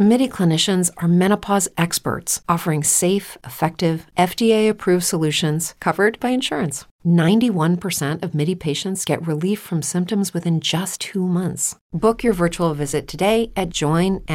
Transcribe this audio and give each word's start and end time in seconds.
MIDI 0.00 0.28
clinicians 0.28 0.92
are 0.98 1.08
menopause 1.08 1.68
experts 1.76 2.40
offering 2.48 2.84
safe, 2.84 3.36
effective, 3.42 4.06
FDA 4.16 4.70
approved 4.70 5.02
solutions 5.02 5.74
covered 5.80 6.20
by 6.20 6.28
insurance. 6.28 6.84
91% 7.04 8.22
of 8.22 8.32
MIDI 8.32 8.54
patients 8.54 9.04
get 9.04 9.26
relief 9.26 9.58
from 9.58 9.82
symptoms 9.82 10.32
within 10.32 10.60
just 10.60 11.00
two 11.00 11.26
months. 11.26 11.74
Book 11.92 12.22
your 12.22 12.32
virtual 12.32 12.74
visit 12.74 13.08
today 13.08 13.50
at 13.56 13.70
joinmidi.com. 13.70 14.28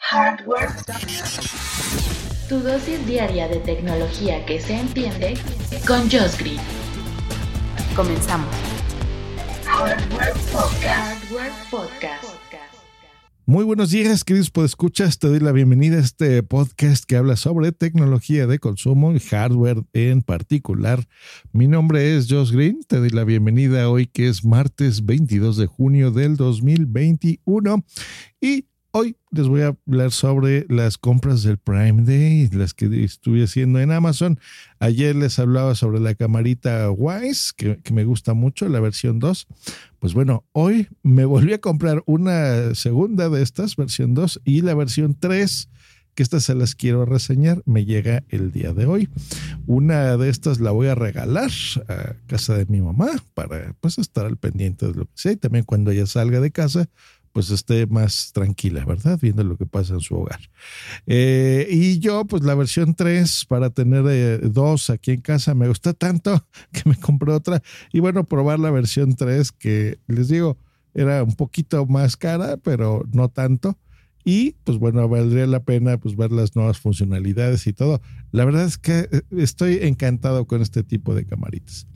Hardware. 0.00 0.76
Tu 2.48 2.60
dosis 2.60 3.06
diaria 3.06 3.48
de 3.48 3.60
tecnología 3.60 4.44
que 4.44 4.60
se 4.60 4.74
entiende 4.74 5.38
con 5.86 6.10
Josh 6.10 6.36
Green. 6.36 6.60
Comenzamos. 7.96 8.54
Hardware 9.64 10.34
Podcast. 10.52 11.24
Hardware 11.24 11.52
Podcast. 11.70 12.27
Muy 13.48 13.64
buenos 13.64 13.88
días, 13.92 14.24
queridos 14.24 14.50
podescuchas. 14.50 15.18
Te 15.18 15.26
doy 15.26 15.40
la 15.40 15.52
bienvenida 15.52 15.96
a 15.96 16.00
este 16.00 16.42
podcast 16.42 17.06
que 17.06 17.16
habla 17.16 17.34
sobre 17.34 17.72
tecnología 17.72 18.46
de 18.46 18.58
consumo 18.58 19.14
y 19.14 19.20
hardware 19.20 19.84
en 19.94 20.20
particular. 20.20 21.08
Mi 21.50 21.66
nombre 21.66 22.14
es 22.14 22.26
Josh 22.28 22.52
Green. 22.52 22.80
Te 22.86 22.98
doy 22.98 23.08
la 23.08 23.24
bienvenida 23.24 23.88
hoy 23.88 24.06
que 24.06 24.28
es 24.28 24.44
martes 24.44 25.06
22 25.06 25.56
de 25.56 25.64
junio 25.64 26.10
del 26.10 26.36
2021 26.36 27.86
y 28.38 28.66
Hoy 28.90 29.16
les 29.30 29.46
voy 29.48 29.60
a 29.60 29.76
hablar 29.86 30.12
sobre 30.12 30.64
las 30.70 30.96
compras 30.96 31.42
del 31.42 31.58
Prime 31.58 32.04
Day, 32.04 32.48
las 32.50 32.72
que 32.72 33.04
estuve 33.04 33.44
haciendo 33.44 33.80
en 33.80 33.92
Amazon. 33.92 34.40
Ayer 34.78 35.14
les 35.14 35.38
hablaba 35.38 35.74
sobre 35.74 36.00
la 36.00 36.14
camarita 36.14 36.90
Wise, 36.90 37.52
que, 37.54 37.78
me 37.92 38.04
gusta 38.04 38.32
mucho, 38.32 38.66
la 38.70 38.80
versión 38.80 39.18
2. 39.18 39.46
Pues 39.98 40.14
bueno, 40.14 40.46
hoy 40.52 40.88
me 41.02 41.26
volví 41.26 41.52
a 41.52 41.60
comprar 41.60 42.02
una 42.06 42.74
segunda 42.74 43.28
de 43.28 43.42
estas, 43.42 43.76
versión 43.76 44.14
2, 44.14 44.40
y 44.46 44.62
la 44.62 44.74
versión 44.74 45.14
3 45.14 45.68
que 46.14 46.24
estas 46.24 46.42
se 46.42 46.56
las 46.56 46.74
quiero 46.74 47.04
reseñar, 47.04 47.62
me 47.64 47.84
llega 47.84 48.24
el 48.28 48.50
día 48.50 48.72
de 48.72 48.86
hoy. 48.86 49.08
Una 49.68 50.16
de 50.16 50.28
estas 50.28 50.58
la 50.58 50.72
voy 50.72 50.88
a 50.88 50.96
regalar 50.96 51.52
a 51.86 52.14
casa 52.26 52.56
de 52.56 52.66
mi 52.66 52.80
mamá 52.80 53.10
para 53.34 53.76
pues 53.80 53.98
estar 53.98 54.26
al 54.26 54.36
pendiente 54.36 54.88
de 54.88 54.94
lo 54.94 55.04
que 55.04 55.12
sea 55.14 55.30
y 55.30 55.36
también 55.36 55.64
cuando 55.64 55.92
ella 55.92 56.06
salga 56.06 56.40
de 56.40 56.50
casa 56.50 56.88
pues 57.38 57.50
esté 57.50 57.86
más 57.86 58.32
tranquila, 58.32 58.84
¿verdad? 58.84 59.16
Viendo 59.22 59.44
lo 59.44 59.56
que 59.56 59.64
pasa 59.64 59.94
en 59.94 60.00
su 60.00 60.16
hogar. 60.16 60.40
Eh, 61.06 61.68
y 61.70 62.00
yo, 62.00 62.24
pues 62.24 62.42
la 62.42 62.56
versión 62.56 62.96
3 62.96 63.44
para 63.44 63.70
tener 63.70 64.04
eh, 64.08 64.38
dos 64.38 64.90
aquí 64.90 65.12
en 65.12 65.20
casa 65.20 65.54
me 65.54 65.68
gusta 65.68 65.92
tanto 65.92 66.44
que 66.72 66.82
me 66.84 66.96
compré 66.96 67.30
otra. 67.30 67.62
Y 67.92 68.00
bueno, 68.00 68.24
probar 68.24 68.58
la 68.58 68.72
versión 68.72 69.14
3 69.14 69.52
que 69.52 70.00
les 70.08 70.26
digo, 70.26 70.58
era 70.94 71.22
un 71.22 71.36
poquito 71.36 71.86
más 71.86 72.16
cara, 72.16 72.56
pero 72.56 73.04
no 73.12 73.28
tanto. 73.28 73.78
Y 74.24 74.56
pues 74.64 74.76
bueno, 74.78 75.08
valdría 75.08 75.46
la 75.46 75.62
pena 75.62 75.96
pues 75.96 76.16
ver 76.16 76.32
las 76.32 76.56
nuevas 76.56 76.80
funcionalidades 76.80 77.68
y 77.68 77.72
todo. 77.72 78.02
La 78.32 78.46
verdad 78.46 78.64
es 78.64 78.78
que 78.78 79.08
eh, 79.12 79.22
estoy 79.36 79.78
encantado 79.82 80.44
con 80.48 80.60
este 80.60 80.82
tipo 80.82 81.14
de 81.14 81.24
camaritas. 81.24 81.86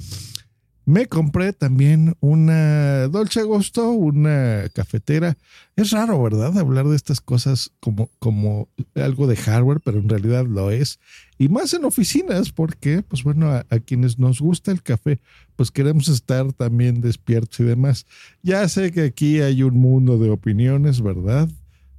Me 0.85 1.07
compré 1.07 1.53
también 1.53 2.17
una 2.19 3.07
Dolce 3.07 3.45
Gusto, 3.45 3.91
una 3.91 4.65
cafetera. 4.75 5.37
Es 5.77 5.93
raro, 5.93 6.21
¿verdad? 6.21 6.59
Hablar 6.59 6.89
de 6.89 6.97
estas 6.97 7.21
cosas 7.21 7.71
como, 7.79 8.11
como 8.19 8.69
algo 8.97 9.29
de 9.29 9.37
hardware, 9.37 9.81
pero 9.81 10.01
en 10.01 10.09
realidad 10.09 10.45
lo 10.45 10.73
es. 10.73 10.99
Y 11.39 11.49
más 11.49 11.73
en 11.75 11.85
oficinas, 11.85 12.51
porque, 12.51 13.03
pues 13.03 13.23
bueno, 13.23 13.51
a, 13.51 13.65
a, 13.71 13.79
quienes 13.79 14.19
nos 14.19 14.41
gusta 14.41 14.73
el 14.73 14.83
café, 14.83 15.21
pues 15.55 15.71
queremos 15.71 16.09
estar 16.09 16.53
también 16.53 17.01
despiertos 17.01 17.61
y 17.61 17.65
demás. 17.65 18.07
Ya 18.43 18.69
sé 18.69 18.91
que 18.91 19.03
aquí 19.03 19.41
hay 19.41 19.63
un 19.63 19.75
mundo 19.75 20.19
de 20.19 20.31
opiniones, 20.31 21.01
¿verdad? 21.01 21.49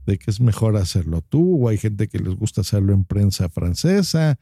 De 0.05 0.17
que 0.17 0.29
es 0.29 0.41
mejor 0.41 0.75
hacerlo 0.75 1.21
tú, 1.21 1.65
o 1.65 1.69
hay 1.69 1.77
gente 1.77 2.09
que 2.09 2.19
les 2.19 2.35
gusta 2.35 2.61
hacerlo 2.61 2.93
en 2.93 3.05
prensa 3.05 3.47
francesa, 3.47 4.39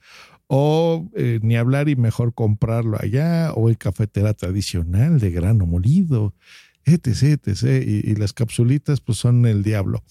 o 0.54 1.10
eh, 1.16 1.40
ni 1.42 1.56
hablar 1.56 1.88
y 1.88 1.96
mejor 1.96 2.34
comprarlo 2.34 2.98
allá, 3.00 3.54
o 3.54 3.70
el 3.70 3.78
cafetera 3.78 4.34
tradicional 4.34 5.18
de 5.18 5.32
grano 5.32 5.66
molido, 5.66 6.36
etc., 6.84 7.40
etc. 7.42 7.88
Y, 7.88 8.12
y, 8.12 8.16
las 8.16 8.34
capsulitas 8.34 9.00
pues 9.00 9.18
son 9.18 9.46
el 9.46 9.64
diablo. 9.64 10.04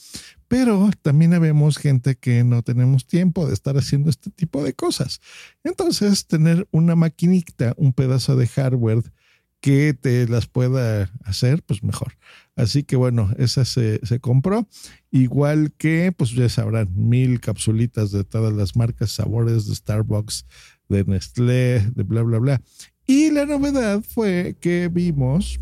Pero 0.48 0.88
también 1.02 1.38
vemos 1.42 1.76
gente 1.76 2.16
que 2.16 2.42
no 2.42 2.62
tenemos 2.62 3.06
tiempo 3.06 3.46
de 3.46 3.52
estar 3.52 3.76
haciendo 3.76 4.08
este 4.08 4.30
tipo 4.30 4.64
de 4.64 4.72
cosas. 4.72 5.20
Entonces, 5.62 6.26
tener 6.26 6.66
una 6.70 6.96
maquinita, 6.96 7.74
un 7.76 7.92
pedazo 7.92 8.34
de 8.34 8.46
hardware 8.46 9.02
que 9.60 9.94
te 9.94 10.26
las 10.26 10.46
pueda 10.46 11.10
hacer, 11.24 11.62
pues 11.62 11.82
mejor. 11.82 12.14
Así 12.56 12.82
que 12.82 12.96
bueno, 12.96 13.30
esa 13.38 13.64
se, 13.64 14.04
se, 14.04 14.20
compró. 14.20 14.66
Igual 15.10 15.72
que, 15.76 16.12
pues 16.16 16.32
ya 16.32 16.48
sabrán, 16.48 16.88
mil 16.94 17.40
capsulitas 17.40 18.10
de 18.10 18.24
todas 18.24 18.52
las 18.52 18.76
marcas, 18.76 19.12
sabores 19.12 19.66
de 19.66 19.74
Starbucks, 19.74 20.46
de 20.88 21.04
Nestlé, 21.04 21.80
de 21.94 22.02
bla, 22.02 22.22
bla, 22.22 22.38
bla. 22.38 22.62
Y 23.06 23.30
la 23.30 23.46
novedad 23.46 24.02
fue 24.02 24.56
que 24.60 24.88
vimos, 24.88 25.58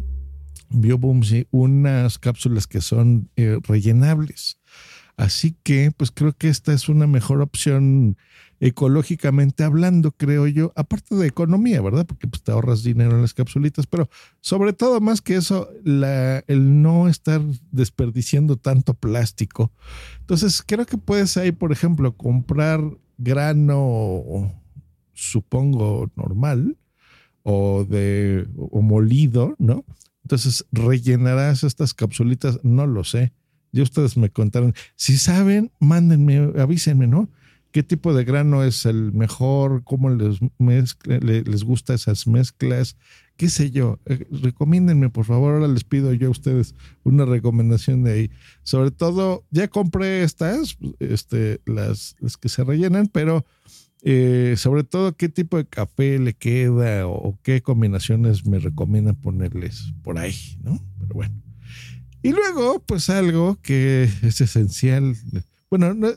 vio 0.70 0.98
Boomsy, 0.98 1.46
unas 1.50 2.18
cápsulas 2.18 2.66
que 2.66 2.80
son 2.80 3.30
eh, 3.36 3.58
rellenables. 3.62 4.57
Así 5.18 5.56
que, 5.64 5.90
pues 5.90 6.12
creo 6.12 6.32
que 6.32 6.48
esta 6.48 6.72
es 6.72 6.88
una 6.88 7.08
mejor 7.08 7.42
opción 7.42 8.16
ecológicamente 8.60 9.64
hablando, 9.64 10.12
creo 10.12 10.46
yo, 10.46 10.72
aparte 10.76 11.16
de 11.16 11.26
economía, 11.26 11.82
¿verdad? 11.82 12.06
Porque 12.06 12.28
pues, 12.28 12.44
te 12.44 12.52
ahorras 12.52 12.84
dinero 12.84 13.16
en 13.16 13.22
las 13.22 13.34
capsulitas, 13.34 13.88
pero 13.88 14.08
sobre 14.40 14.72
todo 14.72 15.00
más 15.00 15.20
que 15.20 15.34
eso, 15.34 15.70
la, 15.82 16.44
el 16.46 16.82
no 16.82 17.08
estar 17.08 17.42
desperdiciando 17.72 18.58
tanto 18.58 18.94
plástico. 18.94 19.72
Entonces, 20.20 20.62
creo 20.64 20.86
que 20.86 20.98
puedes 20.98 21.36
ahí, 21.36 21.50
por 21.50 21.72
ejemplo, 21.72 22.16
comprar 22.16 22.80
grano, 23.16 24.52
supongo, 25.14 26.12
normal 26.14 26.76
o 27.42 27.84
de 27.84 28.46
o 28.56 28.82
molido, 28.82 29.56
¿no? 29.58 29.84
Entonces, 30.22 30.64
rellenarás 30.70 31.64
estas 31.64 31.92
capsulitas, 31.92 32.60
no 32.62 32.86
lo 32.86 33.02
sé. 33.02 33.32
Ya 33.72 33.82
ustedes 33.82 34.16
me 34.16 34.30
contaron. 34.30 34.74
Si 34.96 35.18
saben, 35.18 35.70
mándenme, 35.78 36.52
avísenme, 36.58 37.06
¿no? 37.06 37.28
qué 37.70 37.82
tipo 37.82 38.14
de 38.14 38.24
grano 38.24 38.64
es 38.64 38.86
el 38.86 39.12
mejor, 39.12 39.84
cómo 39.84 40.10
les, 40.10 40.38
mezcla, 40.58 41.18
les 41.18 41.64
gusta 41.64 41.94
esas 41.94 42.26
mezclas, 42.26 42.96
qué 43.36 43.48
sé 43.48 43.70
yo. 43.70 43.98
Eh, 44.06 44.26
recomiéndenme, 44.42 45.10
por 45.10 45.24
favor, 45.24 45.54
ahora 45.54 45.68
les 45.68 45.84
pido 45.84 46.12
yo 46.12 46.28
a 46.28 46.30
ustedes 46.30 46.74
una 47.04 47.24
recomendación 47.24 48.04
de 48.04 48.12
ahí. 48.12 48.30
Sobre 48.62 48.90
todo, 48.90 49.44
ya 49.50 49.68
compré 49.68 50.22
estas, 50.22 50.78
este, 50.98 51.60
las, 51.66 52.16
las 52.20 52.36
que 52.36 52.48
se 52.48 52.64
rellenan, 52.64 53.08
pero 53.08 53.44
eh, 54.02 54.54
sobre 54.56 54.84
todo 54.84 55.16
qué 55.16 55.28
tipo 55.28 55.56
de 55.56 55.66
café 55.66 56.18
le 56.18 56.34
queda 56.34 57.06
o, 57.06 57.38
qué 57.42 57.62
combinaciones 57.62 58.46
me 58.46 58.58
recomiendan 58.58 59.16
ponerles 59.16 59.92
por 60.02 60.18
ahí, 60.18 60.34
¿no? 60.62 60.80
Pero 61.00 61.14
bueno. 61.14 61.47
Y 62.22 62.32
luego, 62.32 62.82
pues 62.84 63.10
algo 63.10 63.58
que 63.62 64.10
es 64.22 64.40
esencial 64.40 65.16
bueno, 65.70 65.94
no, 65.94 66.08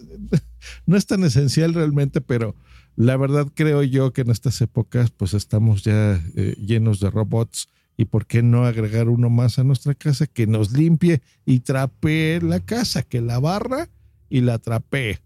no, 0.86 0.98
es 0.98 1.06
tan 1.06 1.24
esencial 1.24 1.74
realmente, 1.74 2.22
pero 2.22 2.56
la 2.96 3.18
verdad 3.18 3.48
creo 3.54 3.84
yo 3.84 4.14
que 4.14 4.22
en 4.22 4.32
estas 4.32 4.62
épocas 4.62 5.12
pues 5.12 5.34
estamos 5.34 5.84
ya 5.84 6.22
eh, 6.36 6.56
llenos 6.58 7.00
de 7.00 7.10
robots 7.10 7.70
y 7.98 8.06
por 8.06 8.26
qué 8.26 8.42
no 8.42 8.66
agregar 8.66 9.10
uno 9.10 9.30
más 9.30 9.60
a 9.60 9.64
nuestra 9.64 9.94
casa 9.96 10.28
que 10.28 10.48
nos 10.48 10.72
limpie 10.72 11.22
y 11.46 11.60
trapee 11.60 12.40
la 12.42 12.60
casa, 12.60 13.04
que 13.04 13.22
la 13.22 13.40
barra 13.40 13.90
y 14.30 14.42
la 14.42 14.58
trapee. 14.60 15.20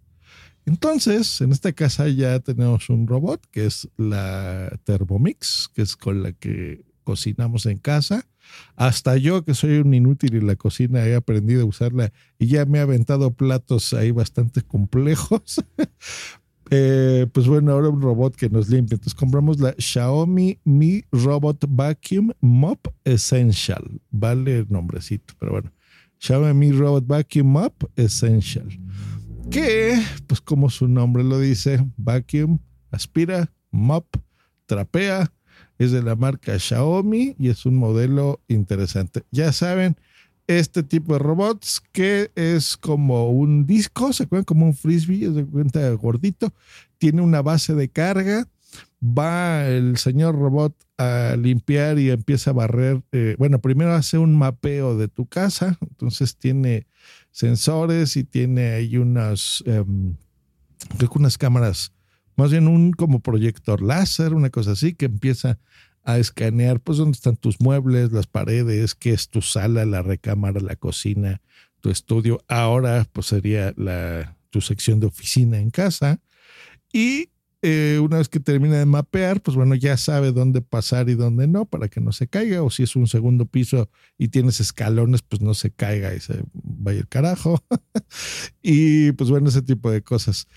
Entonces, 0.66 1.42
en 1.42 1.52
esta 1.52 1.74
casa 1.74 2.08
ya 2.10 2.40
tenemos 2.40 2.90
un 2.90 3.08
robot 3.08 3.46
que 3.52 3.68
es 3.68 3.88
la 3.98 4.80
Thermomix, 4.84 5.70
que 5.74 5.84
es 5.84 5.96
con 5.96 6.24
la 6.24 6.32
que 6.32 6.84
cocinamos 7.06 7.66
en 7.66 7.78
casa. 7.78 8.28
Hasta 8.76 9.16
yo, 9.16 9.46
que 9.46 9.54
soy 9.54 9.78
un 9.78 9.94
inútil 9.94 10.36
en 10.36 10.48
la 10.48 10.58
cocina, 10.58 11.06
he 11.06 11.16
aprendido 11.16 11.62
a 11.62 11.66
usarla 11.66 12.12
y 12.38 12.48
ya 12.48 12.66
me 12.66 12.80
ha 12.80 12.82
aventado 12.82 13.32
platos 13.32 13.94
ahí 13.94 14.12
bastante 14.12 14.62
complejos. 14.62 15.64
eh, 16.72 17.28
pues 17.32 17.48
bueno, 17.48 17.72
ahora 17.72 17.88
un 17.88 18.02
robot 18.02 18.36
que 18.36 18.50
nos 18.50 18.68
limpia. 18.68 18.96
Entonces 18.96 19.16
compramos 19.16 19.62
la 19.62 19.74
Xiaomi 19.78 20.60
Mi 20.66 21.06
Robot 21.14 21.66
Vacuum 21.70 22.32
Mop 22.42 22.88
Essential. 23.06 24.02
Vale 24.12 24.60
el 24.60 24.68
nombrecito, 24.70 25.34
pero 25.40 25.54
bueno. 25.54 25.72
Xiaomi 26.20 26.54
Mi 26.54 26.72
Robot 26.74 27.08
Vacuum 27.08 27.48
Mop 27.48 27.84
Essential. 27.96 28.68
Que, 29.50 30.02
pues 30.28 30.42
como 30.42 30.70
su 30.70 30.88
nombre 30.88 31.24
lo 31.24 31.40
dice, 31.40 31.80
vacuum, 31.98 32.58
aspira, 32.90 33.52
mop, 33.70 34.08
trapea, 34.66 35.32
es 35.78 35.92
de 35.92 36.04
la 36.04 36.16
marca 36.16 36.58
Xiaomi 36.58 37.36
y 37.38 37.50
es 37.50 37.66
un 37.66 37.76
modelo 37.78 38.42
interesante. 38.48 39.24
Ya 39.32 39.52
saben, 39.52 39.98
este 40.48 40.84
tipo 40.84 41.14
de 41.14 41.20
robots 41.20 41.82
que 41.92 42.32
es 42.36 42.78
como 42.78 43.30
un 43.30 43.66
disco, 43.66 44.14
se 44.14 44.28
cuenta 44.28 44.46
como 44.46 44.66
un 44.66 44.76
frisbee, 44.76 45.34
se 45.34 45.46
cuenta 45.46 45.90
gordito, 45.92 46.54
tiene 46.98 47.22
una 47.22 47.42
base 47.42 47.74
de 47.74 47.90
carga, 47.90 48.48
va 49.02 49.68
el 49.68 49.98
señor 49.98 50.36
robot 50.36 50.76
a 50.98 51.36
limpiar 51.38 52.00
y 52.00 52.10
empieza 52.10 52.52
a 52.52 52.54
barrer, 52.54 53.02
eh, 53.12 53.36
bueno, 53.38 53.60
primero 53.60 53.94
hace 53.94 54.18
un 54.18 54.36
mapeo 54.38 54.98
de 54.98 55.08
tu 55.08 55.26
casa, 55.26 55.78
entonces 55.82 56.38
tiene 56.38 56.88
sensores 57.32 58.16
y 58.16 58.24
tiene 58.24 58.72
ahí 58.74 58.98
unas, 58.98 59.64
em, 59.66 60.16
creo 60.98 61.10
que 61.10 61.20
unas 61.20 61.38
cámaras, 61.38 61.92
más 62.36 62.52
bien 62.52 62.68
un 62.68 62.92
como 62.92 63.20
proyector 63.20 63.82
láser, 63.82 64.34
una 64.34 64.50
cosa 64.50 64.72
así, 64.72 64.94
que 64.94 65.06
empieza 65.06 65.60
a 66.04 66.20
escanear, 66.20 66.80
pues, 66.80 66.98
dónde 66.98 67.16
están 67.16 67.36
tus 67.36 67.60
muebles, 67.60 68.12
las 68.12 68.28
paredes, 68.28 68.96
qué 68.96 69.12
es 69.12 69.30
tu 69.30 69.42
sala, 69.42 69.86
la 69.86 70.02
recámara, 70.02 70.60
la 70.60 70.76
cocina, 70.76 71.42
tu 71.82 71.90
estudio. 71.90 72.44
Ahora, 72.48 73.08
pues, 73.12 73.28
sería 73.28 73.74
la, 73.76 74.38
tu 74.52 74.62
sección 74.62 75.00
de 75.00 75.08
oficina 75.08 75.60
en 75.60 75.72
casa. 75.72 76.22
Y 76.94 77.30
eh, 77.62 78.00
una 78.00 78.20
vez 78.20 78.30
que 78.30 78.40
termina 78.40 78.78
de 78.78 78.86
mapear, 78.86 79.42
pues 79.42 79.58
bueno, 79.58 79.74
ya 79.74 79.98
sabe 79.98 80.32
dónde 80.32 80.62
pasar 80.62 81.10
y 81.10 81.16
dónde 81.16 81.48
no 81.48 81.66
para 81.66 81.88
que 81.88 82.00
no 82.00 82.12
se 82.12 82.28
caiga. 82.28 82.62
O 82.62 82.70
si 82.70 82.84
es 82.84 82.96
un 82.96 83.08
segundo 83.08 83.48
piso 83.48 83.90
y 84.20 84.28
tienes 84.28 84.60
escalones, 84.60 85.24
pues 85.24 85.42
no 85.42 85.56
se 85.56 85.72
caiga 85.72 86.14
y 86.14 86.20
se 86.20 86.44
vaya 86.54 87.00
el 87.00 87.08
carajo. 87.08 87.64
y 88.62 89.14
pues 89.14 89.32
bueno, 89.32 89.50
ese 89.50 89.64
tipo 89.64 89.90
de 89.90 90.04
cosas. 90.04 90.48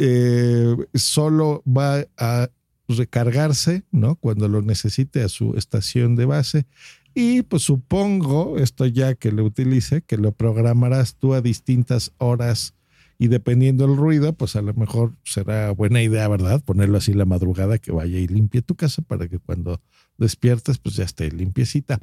Eh, 0.00 0.76
solo 0.94 1.62
va 1.66 2.06
a 2.16 2.48
recargarse, 2.88 3.82
¿no? 3.90 4.14
Cuando 4.16 4.48
lo 4.48 4.62
necesite 4.62 5.22
a 5.22 5.28
su 5.28 5.56
estación 5.56 6.14
de 6.16 6.24
base. 6.24 6.66
Y 7.14 7.42
pues 7.42 7.64
supongo, 7.64 8.58
esto 8.58 8.86
ya 8.86 9.14
que 9.16 9.32
lo 9.32 9.44
utilice, 9.44 10.02
que 10.02 10.16
lo 10.16 10.32
programarás 10.32 11.16
tú 11.16 11.34
a 11.34 11.40
distintas 11.40 12.12
horas 12.18 12.74
y 13.18 13.26
dependiendo 13.26 13.86
del 13.86 13.96
ruido, 13.96 14.32
pues 14.32 14.54
a 14.54 14.62
lo 14.62 14.72
mejor 14.74 15.16
será 15.24 15.72
buena 15.72 16.00
idea, 16.00 16.28
¿verdad? 16.28 16.62
Ponerlo 16.62 16.98
así 16.98 17.12
la 17.12 17.24
madrugada 17.24 17.78
que 17.78 17.90
vaya 17.90 18.18
y 18.18 18.28
limpie 18.28 18.62
tu 18.62 18.76
casa 18.76 19.02
para 19.02 19.26
que 19.26 19.40
cuando 19.40 19.80
despiertes, 20.16 20.78
pues 20.78 20.94
ya 20.94 21.04
esté 21.04 21.30
limpiecita. 21.32 21.98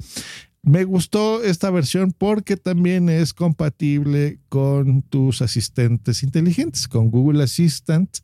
Me 0.66 0.82
gustó 0.82 1.44
esta 1.44 1.70
versión 1.70 2.10
porque 2.10 2.56
también 2.56 3.08
es 3.08 3.32
compatible 3.32 4.40
con 4.48 5.02
tus 5.02 5.40
asistentes 5.40 6.24
inteligentes, 6.24 6.88
con 6.88 7.08
Google 7.08 7.44
Assistant 7.44 8.18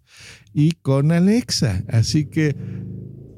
y 0.53 0.73
con 0.73 1.13
Alexa. 1.13 1.85
Así 1.87 2.27
que 2.27 2.57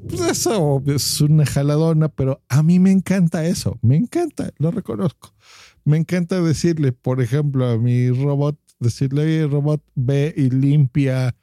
pues 0.09 0.21
eso 0.21 0.81
es 0.87 1.21
una 1.21 1.45
jaladona, 1.45 2.09
pero 2.09 2.41
a 2.49 2.63
mí 2.63 2.79
me 2.79 2.91
encanta 2.91 3.45
eso, 3.45 3.77
me 3.83 3.95
encanta, 3.95 4.49
lo 4.57 4.71
reconozco. 4.71 5.35
Me 5.83 5.97
encanta 5.97 6.41
decirle, 6.41 6.91
por 6.91 7.21
ejemplo, 7.21 7.67
a 7.67 7.77
mi 7.77 8.09
robot, 8.09 8.57
decirle, 8.79 9.21
oye, 9.21 9.45
robot, 9.45 9.83
ve 9.93 10.33
y 10.35 10.49
limpia 10.49 11.35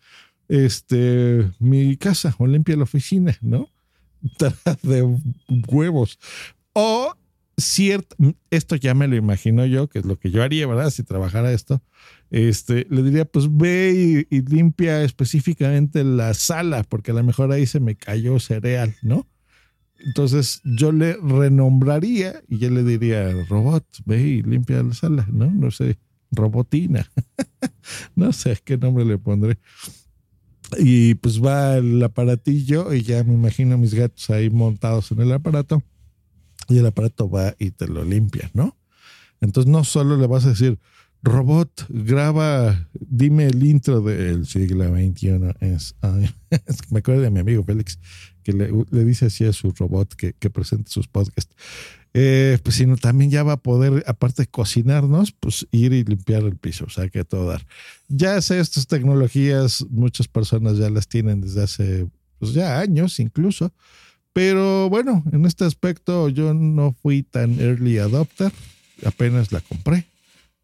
este, 0.49 1.49
mi 1.61 1.97
casa 1.97 2.35
o 2.39 2.47
limpia 2.49 2.77
la 2.77 2.83
oficina, 2.83 3.39
¿no? 3.41 3.69
De 4.83 5.17
huevos. 5.69 6.19
O 6.73 7.13
cierto, 7.65 8.17
esto 8.51 8.77
ya 8.77 8.95
me 8.95 9.09
lo 9.09 9.17
imagino 9.17 9.67
yo, 9.67 9.89
que 9.89 10.01
es 10.01 10.05
lo 10.05 10.19
que 10.19 10.31
yo 10.31 10.43
haría, 10.43 10.67
¿verdad? 10.67 10.91
Si 10.91 11.03
trabajara 11.03 11.53
esto, 11.53 11.83
este, 12.31 12.87
le 12.91 13.03
diría, 13.03 13.25
pues 13.25 13.55
ve 13.55 14.27
y, 14.31 14.41
limpia 14.43 15.03
específicamente 15.03 16.05
la 16.05 16.35
sala, 16.35 16.85
porque 16.85 17.11
a 17.11 17.15
lo 17.15 17.23
mejor 17.23 17.53
ahí 17.53 17.67
se 17.67 17.81
me 17.81 17.97
cayó 17.97 18.39
cereal, 18.41 18.95
¿no? 19.03 19.29
Entonces 19.99 20.61
yo 20.65 20.93
le 20.93 21.17
renombraría 21.17 22.43
y 22.49 22.59
yo 22.59 22.71
le 22.71 22.83
diría, 22.83 23.31
robot, 23.49 23.87
ve 24.05 24.21
y 24.21 24.43
limpia 24.43 24.83
la 24.83 24.95
sala, 24.95 25.27
¿no? 25.31 25.51
No 25.51 25.71
sé, 25.71 25.99
robotina. 26.31 27.11
no 28.17 28.33
sé 28.33 28.59
qué 28.65 28.79
nombre 28.79 29.05
le 29.05 29.19
pondré. 29.19 29.59
Y 30.79 31.15
pues 31.17 31.43
va 31.43 31.77
el 31.77 32.03
aparatillo 32.03 32.95
y 32.95 33.03
ya 33.03 33.23
me 33.25 33.35
imagino 33.35 33.77
mis 33.79 33.95
gatos 33.95 34.31
ahí 34.31 34.49
montados 34.49 35.13
en 35.13 35.21
el 35.21 35.33
aparato 35.33 35.83
y 36.69 36.79
el 36.79 36.87
aparato 36.87 37.29
va 37.29 37.55
y 37.59 37.71
te 37.71 37.87
lo 37.87 38.05
limpia, 38.05 38.51
¿no? 38.55 38.77
Entonces 39.41 39.71
no 39.71 39.85
solo 39.85 40.17
le 40.17 40.27
vas 40.27 40.47
a 40.47 40.51
decir, 40.51 40.79
robot, 41.23 41.87
graba, 41.89 42.89
dime 42.93 43.47
el 43.47 43.65
intro 43.65 44.01
del 44.01 44.47
siglo 44.47 44.85
XXI. 44.89 45.55
Es, 45.61 45.95
me 46.91 46.99
acuerdo 46.99 47.23
de 47.23 47.31
mi 47.31 47.41
amigo 47.41 47.65
Félix, 47.65 47.99
que 48.43 48.53
le, 48.53 49.05
dice 49.05 49.27
así 49.27 49.45
a 49.45 49.53
su 49.53 49.73
robot 49.73 50.15
que, 50.15 50.33
que 50.35 50.51
presente 50.51 50.91
sus 50.91 51.09
podcasts. 51.09 51.55
Eh, 52.15 52.59
pues 52.63 52.77
sino 52.77 52.99
también 52.99 53.31
ya 53.31 53.43
va 53.43 53.55
a 53.55 53.57
poder, 53.57 54.05
aparte 54.07 54.43
de 54.43 54.47
cocinarnos, 54.47 55.33
pues 55.33 55.67
ir 55.71 55.95
y 55.95 56.05
limpiar 56.05 56.43
el 56.43 56.57
piso, 56.57 56.85
o 56.85 56.91
sea 56.91 57.09
que 57.09 57.25
todo 57.25 57.47
dar. 57.47 57.67
Ya 58.09 58.41
sé, 58.43 58.61
estas 58.61 58.87
tecnologías, 58.87 59.87
muchas 59.89 60.29
personas 60.29 60.77
ya 60.77 60.91
las 60.91 61.09
tienen 61.09 61.41
desde 61.41 61.63
hace, 61.63 62.07
pues 62.39 62.53
ya 62.53 62.81
años 62.81 63.19
incluso, 63.19 63.73
pero 64.33 64.89
bueno, 64.89 65.23
en 65.33 65.45
este 65.45 65.65
aspecto 65.65 66.29
yo 66.29 66.55
no 66.55 66.93
fui 66.93 67.23
tan 67.23 67.61
early 67.61 67.99
adopter, 67.99 68.53
apenas 69.05 69.53
la 69.53 69.61
compré. 69.61 70.07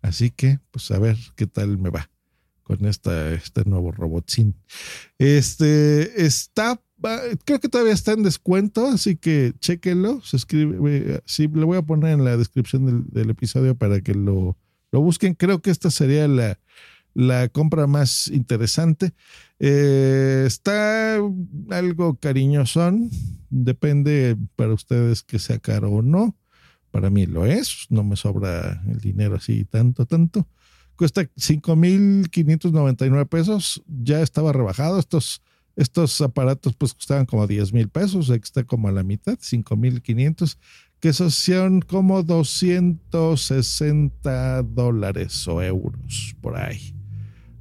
Así 0.01 0.31
que, 0.31 0.61
pues 0.71 0.91
a 0.91 0.99
ver 0.99 1.17
qué 1.37 1.47
tal 1.47 1.77
me 1.79 1.91
va 1.91 2.09
con 2.63 2.85
esta, 2.85 3.33
este 3.33 3.65
nuevo 3.65 3.93
robotín. 3.93 4.55
Este 5.19 6.25
está, 6.25 6.81
creo 7.45 7.61
que 7.61 7.69
todavía 7.69 7.95
está 7.95 8.13
en 8.13 8.23
descuento, 8.23 8.87
así 8.87 9.17
que 9.17 9.55
chéquenlo. 9.59 10.21
Se 10.23 10.37
escribe, 10.37 11.23
sí, 11.25 11.49
lo 11.49 11.67
voy 11.67 11.79
a 11.79 11.83
poner 11.83 12.13
en 12.13 12.25
la 12.25 12.37
descripción 12.37 13.09
del, 13.11 13.31
episodio 13.31 13.75
para 13.75 14.01
que 14.03 14.15
lo, 14.15 14.57
lo 14.93 15.01
busquen. 15.01 15.35
Creo 15.35 15.61
que 15.61 15.71
esta 15.71 15.91
sería 15.91 16.29
la, 16.29 16.59
la 17.15 17.49
compra 17.49 17.87
más 17.87 18.29
interesante. 18.29 19.13
Eh, 19.59 20.45
está 20.47 21.17
algo 21.71 22.19
cariñosón, 22.21 23.11
depende 23.51 24.37
para 24.57 24.73
ustedes 24.73 25.23
que 25.23 25.39
sea 25.39 25.59
caro 25.59 25.91
o 25.91 26.01
no. 26.03 26.35
Para 26.91 27.11
mí 27.11 27.27
lo 27.27 27.45
es, 27.45 27.85
no 27.91 28.03
me 28.03 28.17
sobra 28.17 28.83
el 28.89 28.99
dinero 29.01 29.37
así 29.37 29.65
tanto, 29.65 30.07
tanto. 30.07 30.49
Cuesta 30.97 31.23
5.599 31.23 33.29
pesos, 33.29 33.83
ya 33.87 34.21
estaba 34.21 34.53
rebajado. 34.53 34.99
Estos, 34.99 35.43
estos 35.77 36.21
aparatos 36.21 36.75
pues 36.75 36.93
costaban 36.95 37.27
como 37.27 37.47
10 37.47 37.73
mil 37.73 37.89
pesos, 37.89 38.31
está 38.31 38.65
como 38.65 38.89
a 38.89 38.93
la 38.93 39.05
mitad, 39.05 39.39
5.500, 39.39 40.59
que 40.99 41.11
esos 41.11 41.35
son 41.35 41.83
como 41.83 42.25
260 42.25 44.65
dólares 44.65 45.47
o 45.47 45.63
euros 45.63 46.35
por 46.41 46.57
ahí. 46.57 46.98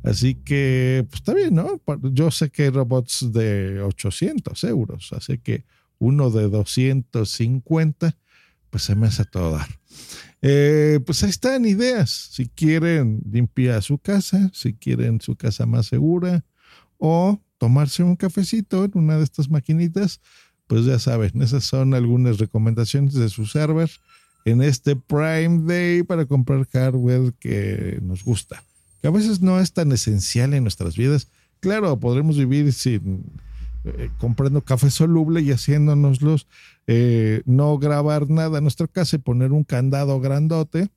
Así 0.04 0.36
que, 0.36 1.06
pues 1.10 1.22
está 1.22 1.34
bien, 1.34 1.56
¿no? 1.56 1.82
Yo 2.12 2.32
sé 2.32 2.50
que 2.50 2.63
hay 2.63 2.70
robots 2.70 3.32
de 3.32 3.82
800 3.82 4.63
euros, 4.66 5.12
así 5.13 5.38
que 5.38 5.66
uno 6.00 6.30
de 6.30 6.50
250, 6.50 8.16
pues 8.70 8.84
se 8.84 8.96
me 8.96 9.08
hace 9.08 9.25
todo 9.25 9.51
dar. 9.51 9.68
Eh, 10.42 11.00
pues 11.06 11.24
ahí 11.24 11.30
están 11.30 11.66
ideas. 11.66 12.30
Si 12.32 12.48
quieren 12.48 13.22
limpiar 13.30 13.82
su 13.82 13.98
casa, 13.98 14.50
si 14.54 14.74
quieren 14.74 15.20
su 15.20 15.36
casa 15.36 15.66
más 15.66 15.88
segura 15.88 16.46
o 16.98 17.42
tomarse 17.58 18.04
un 18.04 18.16
cafecito 18.16 18.86
en 18.86 18.92
una 18.94 19.18
de 19.18 19.24
estas 19.24 19.50
maquinitas, 19.50 20.22
pues 20.68 20.86
ya 20.86 21.00
saben, 21.00 21.42
esas 21.42 21.63
son 21.63 21.94
algunas 21.94 22.38
recomendaciones 22.38 23.13
de 23.13 23.30
su 23.30 23.46
server 23.46 23.89
en 24.46 24.62
este 24.62 24.96
Prime 24.96 25.63
Day 25.63 26.04
para 26.04 26.25
comprar 26.25 26.68
hardware 26.68 27.34
que 27.39 28.00
nos 28.01 28.24
gusta 28.24 28.63
que 29.01 29.08
a 29.08 29.12
veces 29.12 29.42
no 29.42 29.60
es 29.60 29.74
tan 29.74 29.92
esencial 29.92 30.54
en 30.54 30.63
nuestras 30.63 30.96
vidas. 30.96 31.27
Claro, 31.60 32.00
podremos 32.00 32.38
vivir 32.38 32.72
sin 32.74 33.25
eh, 33.84 34.10
comprando 34.18 34.63
café 34.63 34.89
soluble 34.89 35.42
y 35.42 35.51
haciéndonoslos, 35.51 36.48
eh, 36.88 37.42
no 37.46 37.77
grabar 37.77 38.30
nada 38.30 38.58
en 38.58 38.63
nuestra 38.63 38.88
casa 38.88 39.16
y 39.16 39.20
poner 39.20 39.51
un 39.51 39.63
candado 39.63 40.20
grandote, 40.20 40.89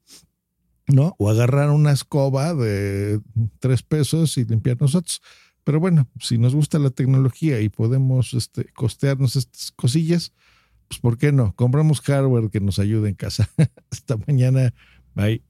¿no? 0.89 1.15
O 1.19 1.31
agarrar 1.31 1.71
una 1.71 1.93
escoba 1.93 2.55
de 2.55 3.21
tres 3.61 3.83
pesos 3.83 4.37
y 4.39 4.45
limpiar 4.45 4.81
nosotros. 4.81 5.23
Pero 5.63 5.79
bueno, 5.79 6.09
si 6.21 6.39
nos 6.39 6.55
gusta 6.55 6.79
la 6.79 6.91
tecnología 6.91 7.61
y 7.61 7.69
podemos 7.69 8.35
este, 8.35 8.65
costearnos 8.73 9.37
estas 9.37 9.71
cosillas, 9.73 10.33
pues 10.89 10.99
¿por 11.01 11.17
qué 11.17 11.31
no? 11.31 11.55
Compramos 11.55 12.01
hardware 12.01 12.51
que 12.51 12.61
nos 12.61 12.79
ayude 12.79 13.09
en 13.11 13.15
casa. 13.15 13.49
Hasta 13.91 14.17
mañana. 14.27 14.75
Bye. 15.15 15.50